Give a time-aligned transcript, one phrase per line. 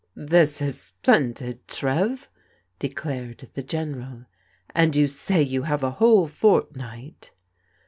[0.33, 2.27] "This is splendid, Trev,"
[2.79, 4.25] declared the GeneraL
[4.73, 7.29] "And you say you have a whole fortnight